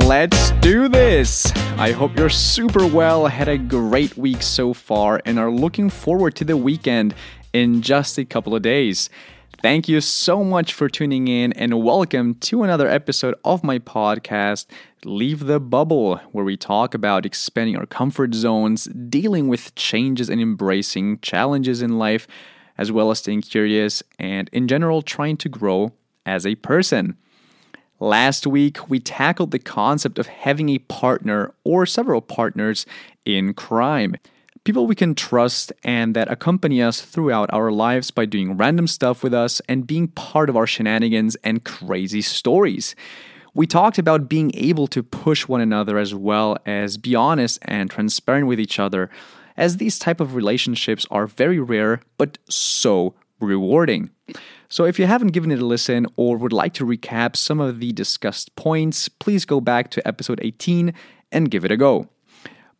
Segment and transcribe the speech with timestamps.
[0.00, 1.50] let's do this!
[1.78, 6.34] I hope you're super well, had a great week so far, and are looking forward
[6.36, 7.14] to the weekend
[7.52, 9.10] in just a couple of days.
[9.62, 14.66] Thank you so much for tuning in, and welcome to another episode of my podcast,
[15.04, 20.40] Leave the Bubble, where we talk about expanding our comfort zones, dealing with changes, and
[20.40, 22.26] embracing challenges in life,
[22.78, 25.92] as well as staying curious and, in general, trying to grow
[26.24, 27.16] as a person.
[28.02, 32.86] Last week, we tackled the concept of having a partner or several partners
[33.26, 34.16] in crime.
[34.64, 39.22] People we can trust and that accompany us throughout our lives by doing random stuff
[39.22, 42.94] with us and being part of our shenanigans and crazy stories.
[43.52, 47.90] We talked about being able to push one another as well as be honest and
[47.90, 49.10] transparent with each other,
[49.58, 54.10] as these type of relationships are very rare but so rewarding.
[54.68, 57.80] So, if you haven't given it a listen or would like to recap some of
[57.80, 60.94] the discussed points, please go back to episode 18
[61.32, 62.08] and give it a go.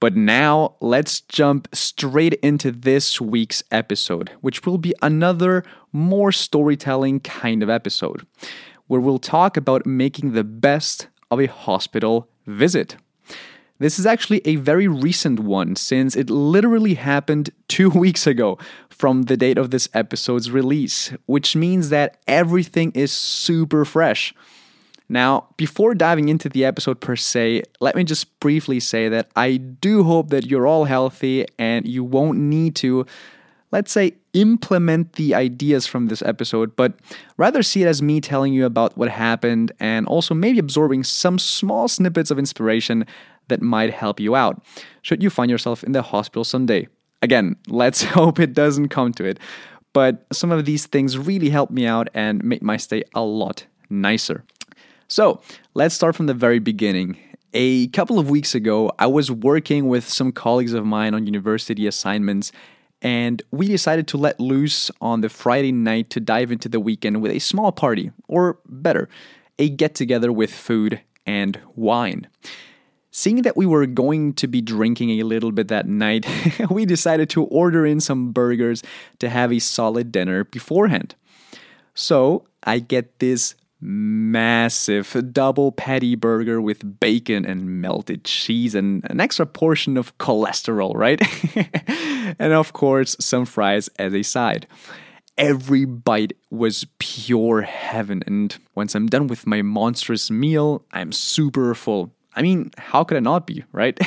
[0.00, 7.20] But now, let's jump straight into this week's episode, which will be another more storytelling
[7.20, 8.26] kind of episode,
[8.86, 12.96] where we'll talk about making the best of a hospital visit.
[13.78, 18.58] This is actually a very recent one since it literally happened two weeks ago
[18.88, 24.32] from the date of this episode's release, which means that everything is super fresh.
[25.08, 29.56] Now, before diving into the episode per se, let me just briefly say that I
[29.56, 33.04] do hope that you're all healthy and you won't need to,
[33.70, 36.94] let's say, implement the ideas from this episode, but
[37.36, 41.38] rather see it as me telling you about what happened and also maybe absorbing some
[41.38, 43.04] small snippets of inspiration
[43.48, 44.62] that might help you out
[45.02, 46.88] should you find yourself in the hospital someday.
[47.22, 49.38] Again, let's hope it doesn't come to it,
[49.92, 53.66] but some of these things really helped me out and made my stay a lot
[53.88, 54.44] nicer.
[55.08, 55.40] So,
[55.74, 57.18] let's start from the very beginning.
[57.52, 61.86] A couple of weeks ago, I was working with some colleagues of mine on university
[61.86, 62.50] assignments,
[63.00, 67.22] and we decided to let loose on the Friday night to dive into the weekend
[67.22, 69.08] with a small party, or better,
[69.58, 72.26] a get together with food and wine.
[73.16, 76.26] Seeing that we were going to be drinking a little bit that night,
[76.68, 78.82] we decided to order in some burgers
[79.20, 81.14] to have a solid dinner beforehand.
[81.94, 89.20] So I get this massive double patty burger with bacon and melted cheese and an
[89.20, 91.22] extra portion of cholesterol, right?
[92.40, 94.66] and of course, some fries as a side.
[95.38, 101.74] Every bite was pure heaven, and once I'm done with my monstrous meal, I'm super
[101.76, 102.13] full.
[102.36, 103.98] I mean, how could it not be, right?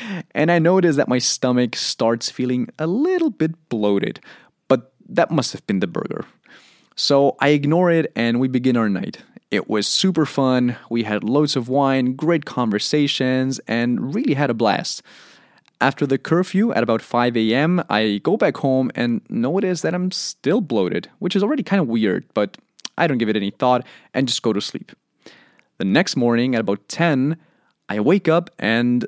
[0.32, 4.20] and I notice that my stomach starts feeling a little bit bloated,
[4.68, 6.26] but that must have been the burger.
[6.96, 9.18] So I ignore it and we begin our night.
[9.50, 10.76] It was super fun.
[10.90, 15.02] We had loads of wine, great conversations, and really had a blast.
[15.80, 20.10] After the curfew at about 5 a.m., I go back home and notice that I'm
[20.10, 22.56] still bloated, which is already kind of weird, but
[22.96, 24.92] I don't give it any thought and just go to sleep.
[25.78, 27.36] The next morning at about 10,
[27.88, 29.06] I wake up and,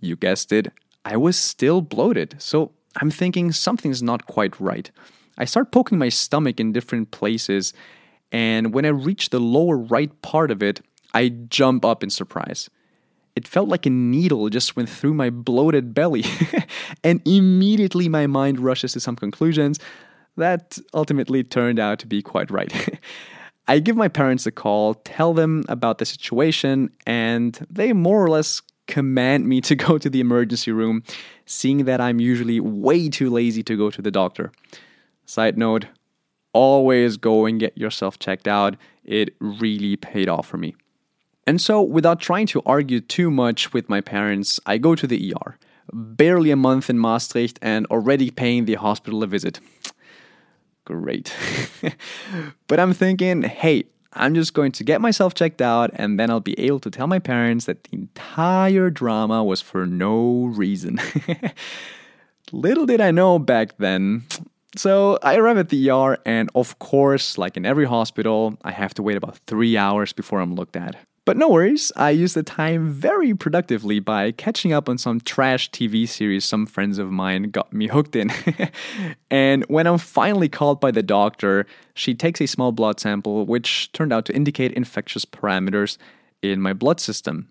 [0.00, 0.72] you guessed it,
[1.04, 2.36] I was still bloated.
[2.38, 4.90] So I'm thinking something's not quite right.
[5.36, 7.72] I start poking my stomach in different places,
[8.30, 10.80] and when I reach the lower right part of it,
[11.12, 12.70] I jump up in surprise.
[13.34, 16.24] It felt like a needle just went through my bloated belly,
[17.04, 19.80] and immediately my mind rushes to some conclusions
[20.36, 22.72] that ultimately turned out to be quite right.
[23.66, 28.28] I give my parents a call, tell them about the situation, and they more or
[28.28, 31.02] less command me to go to the emergency room,
[31.46, 34.52] seeing that I'm usually way too lazy to go to the doctor.
[35.26, 35.86] Side note
[36.52, 38.76] always go and get yourself checked out.
[39.04, 40.74] It really paid off for me.
[41.46, 45.34] And so, without trying to argue too much with my parents, I go to the
[45.34, 45.58] ER.
[45.92, 49.60] Barely a month in Maastricht and already paying the hospital a visit
[50.84, 51.34] great.
[52.68, 56.40] but I'm thinking, hey, I'm just going to get myself checked out and then I'll
[56.40, 61.00] be able to tell my parents that the entire drama was for no reason.
[62.52, 64.24] Little did I know back then.
[64.76, 68.92] So I arrive at the ER, and of course, like in every hospital, I have
[68.94, 70.96] to wait about three hours before I'm looked at.
[71.26, 75.70] But no worries, I used the time very productively by catching up on some trash
[75.70, 78.30] TV series some friends of mine got me hooked in.
[79.30, 83.90] and when I'm finally called by the doctor, she takes a small blood sample, which
[83.92, 85.96] turned out to indicate infectious parameters
[86.42, 87.48] in my blood system.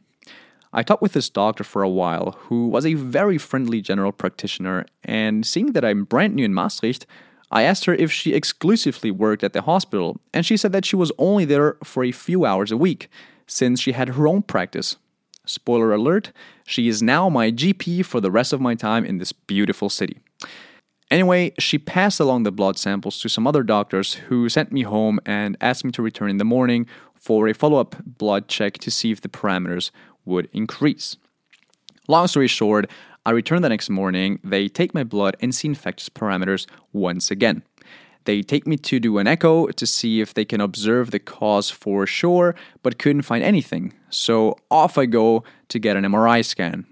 [0.71, 4.85] I talked with this doctor for a while, who was a very friendly general practitioner,
[5.03, 7.07] and seeing that I'm brand new in Maastricht,
[7.51, 10.95] I asked her if she exclusively worked at the hospital, and she said that she
[10.95, 13.09] was only there for a few hours a week
[13.47, 14.97] since she had her own practice.
[15.45, 16.31] Spoiler alert,
[16.65, 20.19] she is now my GP for the rest of my time in this beautiful city.
[21.11, 25.19] Anyway, she passed along the blood samples to some other doctors who sent me home
[25.25, 28.89] and asked me to return in the morning for a follow up blood check to
[28.89, 29.91] see if the parameters
[30.25, 31.17] would increase.
[32.07, 32.89] Long story short,
[33.25, 37.63] I return the next morning, they take my blood and see infectious parameters once again.
[38.25, 41.69] They take me to do an echo to see if they can observe the cause
[41.69, 43.93] for sure, but couldn't find anything.
[44.09, 46.85] So off I go to get an MRI scan.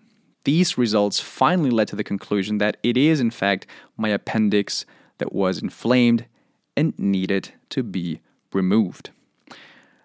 [0.43, 4.85] These results finally led to the conclusion that it is, in fact, my appendix
[5.19, 6.25] that was inflamed
[6.75, 9.11] and needed to be removed.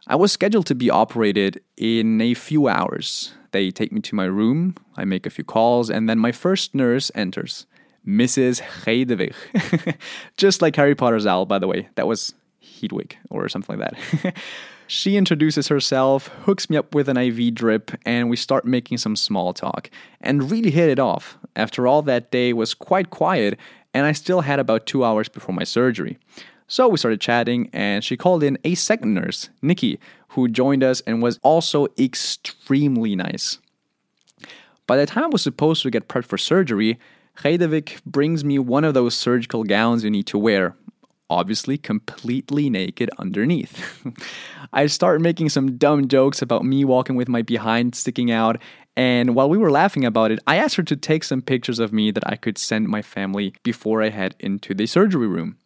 [0.07, 3.33] I was scheduled to be operated in a few hours.
[3.51, 6.75] They take me to my room, I make a few calls, and then my first
[6.75, 7.67] nurse enters.
[8.07, 8.61] Mrs.
[8.61, 9.35] Hedwig.
[10.37, 11.89] Just like Harry Potter's owl, by the way.
[11.97, 14.37] That was Hedwig or something like that.
[14.87, 19.17] she introduces herself, hooks me up with an IV drip, and we start making some
[19.17, 21.37] small talk and really hit it off.
[21.57, 23.59] After all, that day was quite quiet,
[23.93, 26.19] and I still had about two hours before my surgery.
[26.69, 30.01] So we started chatting, and she called in a second nurse, Nikki,
[30.31, 33.59] who joined us and was also extremely nice.
[34.87, 36.99] By the time I was supposed to get prepped for surgery,
[37.43, 40.75] Hedwig brings me one of those surgical gowns you need to wear,
[41.29, 44.05] obviously completely naked underneath.
[44.73, 48.61] I start making some dumb jokes about me walking with my behind sticking out,
[48.97, 51.93] and while we were laughing about it, I asked her to take some pictures of
[51.93, 55.59] me that I could send my family before I head into the surgery room.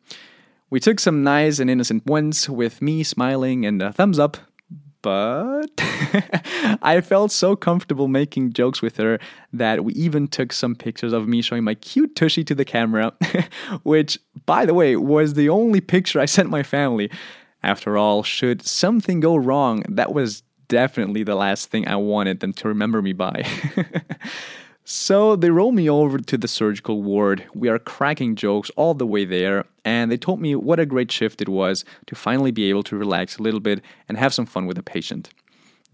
[0.71, 4.39] We took some nice and innocent ones with me smiling and a thumbs up,
[5.03, 5.67] but
[6.83, 9.19] I felt so comfortable making jokes with her
[9.53, 13.13] that we even took some pictures of me showing my cute tushy to the camera,
[13.83, 17.11] which, by the way, was the only picture I sent my family.
[17.63, 22.53] After all, should something go wrong, that was definitely the last thing I wanted them
[22.55, 23.47] to remember me by.
[24.93, 27.45] So they roll me over to the surgical ward.
[27.55, 31.13] We are cracking jokes all the way there, and they told me what a great
[31.13, 34.47] shift it was to finally be able to relax a little bit and have some
[34.47, 35.31] fun with the patient.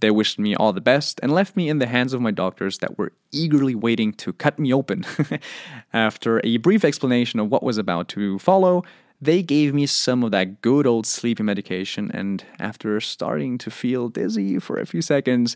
[0.00, 2.78] They wished me all the best and left me in the hands of my doctors
[2.78, 5.04] that were eagerly waiting to cut me open.
[5.92, 8.82] After a brief explanation of what was about to follow,
[9.20, 14.08] they gave me some of that good old sleeping medication, and after starting to feel
[14.08, 15.54] dizzy for a few seconds,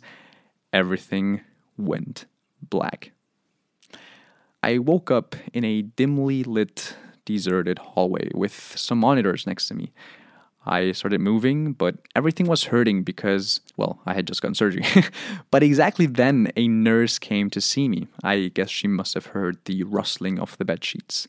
[0.75, 1.41] everything
[1.79, 2.27] went
[2.61, 3.13] black.
[4.63, 9.93] I woke up in a dimly lit, deserted hallway with some monitors next to me.
[10.67, 14.85] I started moving, but everything was hurting because, well, I had just gotten surgery.
[15.51, 18.09] but exactly then, a nurse came to see me.
[18.23, 21.27] I guess she must have heard the rustling of the bed sheets.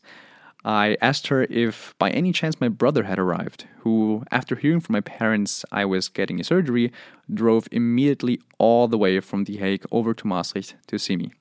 [0.64, 4.92] I asked her if by any chance my brother had arrived, who, after hearing from
[4.92, 6.92] my parents I was getting a surgery,
[7.32, 11.32] drove immediately all the way from The Hague over to Maastricht to see me.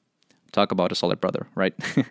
[0.51, 1.74] Talk about a solid brother, right?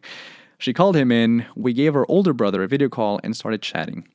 [0.58, 4.06] she called him in, we gave her older brother a video call and started chatting.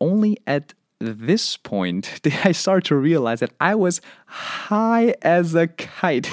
[0.00, 5.68] Only at this point did I start to realize that I was high as a
[5.68, 6.30] kite.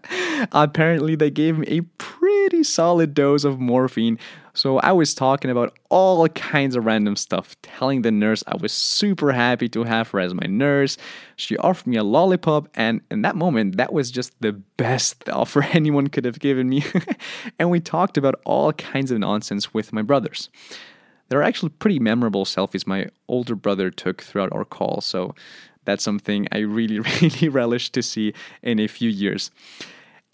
[0.52, 4.18] Apparently, they gave me a pretty solid dose of morphine,
[4.54, 8.72] so I was talking about all kinds of random stuff, telling the nurse I was
[8.72, 10.98] super happy to have her as my nurse.
[11.36, 15.62] She offered me a lollipop, and in that moment, that was just the best offer
[15.62, 16.84] anyone could have given me.
[17.58, 20.50] and we talked about all kinds of nonsense with my brothers.
[21.28, 25.34] There are actually pretty memorable selfies my older brother took throughout our call, so
[25.86, 29.50] that's something I really, really relish to see in a few years.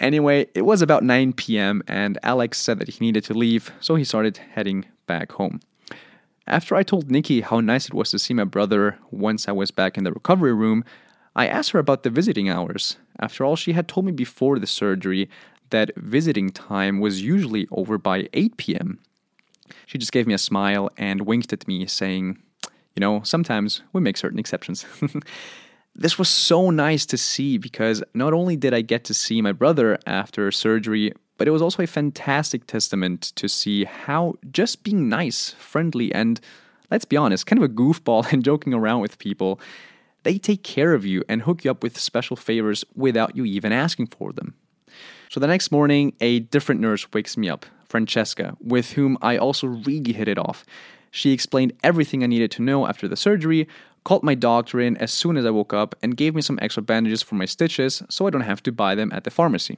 [0.00, 3.96] Anyway, it was about 9 p.m., and Alex said that he needed to leave, so
[3.96, 5.60] he started heading back home.
[6.46, 9.70] After I told Nikki how nice it was to see my brother once I was
[9.70, 10.84] back in the recovery room,
[11.34, 12.96] I asked her about the visiting hours.
[13.18, 15.28] After all, she had told me before the surgery
[15.70, 19.00] that visiting time was usually over by 8 p.m.
[19.84, 22.38] She just gave me a smile and winked at me, saying,
[22.94, 24.86] You know, sometimes we make certain exceptions.
[25.98, 29.52] this was so nice to see because not only did I get to see my
[29.52, 35.08] brother after surgery, but it was also a fantastic testament to see how just being
[35.08, 36.40] nice, friendly, and
[36.90, 39.60] let's be honest, kind of a goofball and joking around with people,
[40.22, 43.72] they take care of you and hook you up with special favors without you even
[43.72, 44.54] asking for them.
[45.30, 49.66] So the next morning, a different nurse wakes me up, Francesca, with whom I also
[49.66, 50.64] really hit it off.
[51.10, 53.68] She explained everything I needed to know after the surgery,
[54.08, 56.82] called my doctor in as soon as I woke up, and gave me some extra
[56.82, 59.76] bandages for my stitches so I don't have to buy them at the pharmacy.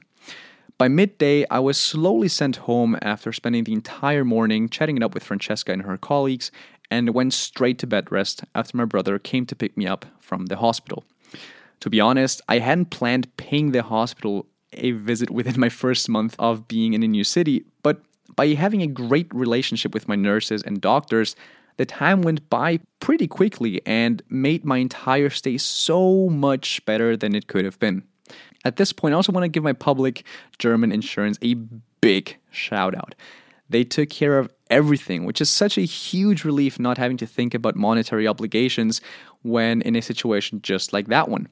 [0.77, 5.13] By midday, I was slowly sent home after spending the entire morning chatting it up
[5.13, 6.49] with Francesca and her colleagues,
[6.89, 10.45] and went straight to bed rest after my brother came to pick me up from
[10.45, 11.03] the hospital.
[11.81, 16.37] To be honest, I hadn't planned paying the hospital a visit within my first month
[16.39, 18.01] of being in a new city, but
[18.37, 21.35] by having a great relationship with my nurses and doctors,
[21.81, 27.33] the time went by pretty quickly and made my entire stay so much better than
[27.33, 28.03] it could have been.
[28.63, 30.23] At this point, I also want to give my public
[30.59, 31.55] German insurance a
[31.99, 33.15] big shout out.
[33.67, 37.55] They took care of everything, which is such a huge relief not having to think
[37.55, 39.01] about monetary obligations
[39.41, 41.47] when in a situation just like that one.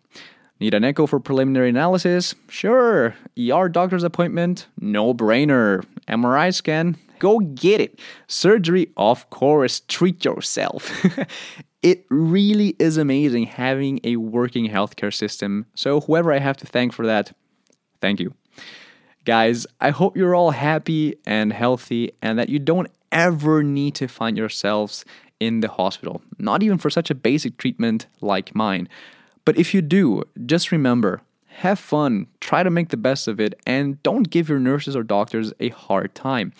[0.60, 2.36] Need an echo for preliminary analysis?
[2.50, 3.16] Sure.
[3.36, 4.68] ER doctor's appointment?
[4.80, 5.84] No brainer.
[6.08, 6.98] MRI scan?
[7.20, 8.00] Go get it.
[8.28, 8.92] Surgery?
[8.98, 9.82] Of course.
[9.88, 10.92] Treat yourself.
[11.82, 15.66] it really is amazing having a working healthcare system.
[15.76, 17.36] So, whoever I have to thank for that,
[18.02, 18.34] thank you.
[19.26, 24.08] Guys, I hope you're all happy and healthy and that you don't ever need to
[24.08, 25.06] find yourselves
[25.40, 28.90] in the hospital, not even for such a basic treatment like mine.
[29.46, 31.22] But if you do, just remember
[31.60, 35.04] have fun, try to make the best of it, and don't give your nurses or
[35.04, 36.54] doctors a hard time.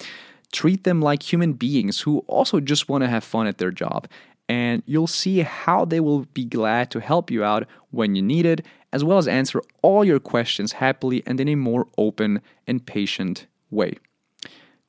[0.52, 4.08] Treat them like human beings who also just want to have fun at their job.
[4.48, 8.46] And you'll see how they will be glad to help you out when you need
[8.46, 12.86] it, as well as answer all your questions happily and in a more open and
[12.86, 13.98] patient way.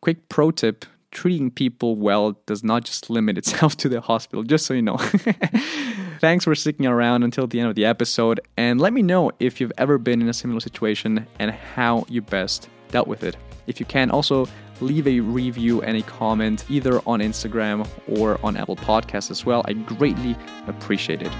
[0.00, 4.66] Quick pro tip treating people well does not just limit itself to the hospital, just
[4.66, 4.96] so you know.
[6.20, 9.60] Thanks for sticking around until the end of the episode, and let me know if
[9.60, 13.36] you've ever been in a similar situation and how you best dealt with it.
[13.66, 14.46] If you can, also
[14.80, 19.62] leave a review and a comment either on Instagram or on Apple Podcasts as well.
[19.66, 21.32] I greatly appreciate it.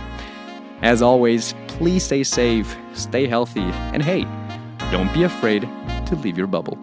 [0.83, 3.61] As always, please stay safe, stay healthy,
[3.93, 4.23] and hey,
[4.91, 5.63] don't be afraid
[6.07, 6.79] to leave your bubble.